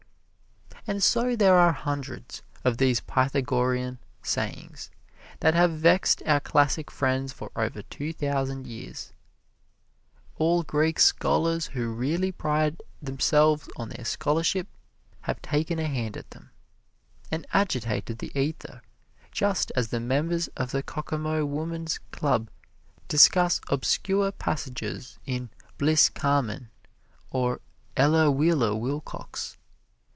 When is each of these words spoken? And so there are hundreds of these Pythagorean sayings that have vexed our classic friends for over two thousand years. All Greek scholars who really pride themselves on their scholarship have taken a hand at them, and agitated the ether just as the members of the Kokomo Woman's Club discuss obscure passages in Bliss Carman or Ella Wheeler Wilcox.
And 0.87 1.03
so 1.03 1.35
there 1.35 1.55
are 1.55 1.71
hundreds 1.73 2.41
of 2.65 2.77
these 2.77 3.01
Pythagorean 3.01 3.99
sayings 4.23 4.89
that 5.39 5.53
have 5.53 5.77
vexed 5.77 6.23
our 6.25 6.39
classic 6.39 6.89
friends 6.89 7.31
for 7.31 7.51
over 7.55 7.83
two 7.83 8.11
thousand 8.11 8.65
years. 8.65 9.13
All 10.37 10.63
Greek 10.63 10.99
scholars 10.99 11.67
who 11.67 11.93
really 11.93 12.31
pride 12.31 12.81
themselves 12.99 13.69
on 13.77 13.89
their 13.89 14.03
scholarship 14.03 14.67
have 15.21 15.39
taken 15.43 15.77
a 15.77 15.85
hand 15.87 16.17
at 16.17 16.31
them, 16.31 16.49
and 17.29 17.45
agitated 17.53 18.17
the 18.17 18.31
ether 18.37 18.81
just 19.31 19.71
as 19.75 19.89
the 19.89 19.99
members 19.99 20.47
of 20.57 20.71
the 20.71 20.81
Kokomo 20.81 21.45
Woman's 21.45 21.99
Club 22.11 22.49
discuss 23.07 23.61
obscure 23.69 24.31
passages 24.31 25.19
in 25.27 25.51
Bliss 25.77 26.09
Carman 26.09 26.71
or 27.29 27.61
Ella 27.95 28.31
Wheeler 28.31 28.75
Wilcox. 28.75 29.57